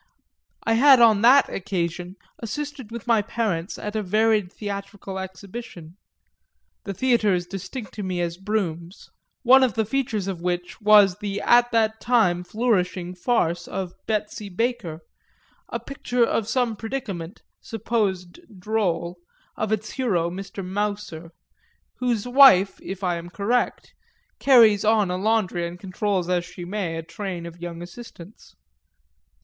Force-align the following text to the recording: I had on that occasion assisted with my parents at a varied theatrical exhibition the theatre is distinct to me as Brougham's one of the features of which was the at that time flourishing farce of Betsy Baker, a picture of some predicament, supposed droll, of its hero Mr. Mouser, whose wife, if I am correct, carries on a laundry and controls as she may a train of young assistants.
I 0.63 0.73
had 0.73 0.99
on 0.99 1.21
that 1.21 1.47
occasion 1.47 2.15
assisted 2.39 2.89
with 2.89 3.05
my 3.05 3.21
parents 3.21 3.77
at 3.77 3.95
a 3.95 4.01
varied 4.01 4.51
theatrical 4.51 5.19
exhibition 5.19 5.95
the 6.85 6.93
theatre 6.95 7.35
is 7.35 7.45
distinct 7.45 7.93
to 7.93 8.01
me 8.01 8.19
as 8.19 8.37
Brougham's 8.37 9.11
one 9.43 9.61
of 9.61 9.75
the 9.75 9.85
features 9.85 10.25
of 10.27 10.41
which 10.41 10.81
was 10.81 11.19
the 11.19 11.39
at 11.41 11.69
that 11.71 12.01
time 12.01 12.43
flourishing 12.43 13.13
farce 13.13 13.67
of 13.67 13.93
Betsy 14.07 14.49
Baker, 14.49 15.01
a 15.69 15.79
picture 15.79 16.25
of 16.25 16.47
some 16.47 16.75
predicament, 16.75 17.43
supposed 17.59 18.39
droll, 18.59 19.19
of 19.55 19.71
its 19.71 19.91
hero 19.91 20.31
Mr. 20.31 20.65
Mouser, 20.65 21.29
whose 21.97 22.27
wife, 22.27 22.79
if 22.81 23.03
I 23.03 23.17
am 23.17 23.29
correct, 23.29 23.93
carries 24.39 24.83
on 24.83 25.11
a 25.11 25.17
laundry 25.17 25.67
and 25.67 25.77
controls 25.79 26.27
as 26.27 26.43
she 26.43 26.65
may 26.65 26.95
a 26.97 27.03
train 27.03 27.45
of 27.45 27.61
young 27.61 27.83
assistants. 27.83 28.55